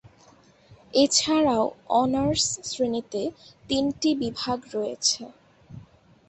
এছাড়াও 0.93 1.63
অনার্স 1.99 2.45
শ্রেণীতে 2.63 3.21
তিনটি 3.69 4.09
বিভাগ 4.21 4.59
রয়েছে। 4.75 5.21